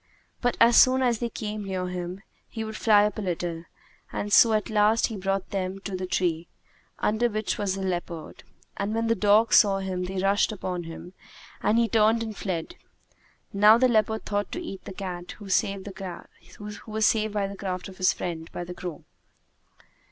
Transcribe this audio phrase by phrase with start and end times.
[0.41, 3.65] But as soon as they came near him, he would fly up a little;
[4.11, 6.47] and so at last he brought them to the tree,
[6.97, 8.43] under which was the leopard.
[8.77, 11.13] And when the dogs saw him they rushed upon him
[11.61, 12.77] and he turned and fled.
[13.53, 15.83] Now the leopard thought to eat the cat who was saved
[17.33, 19.03] by the craft of his friend the crow.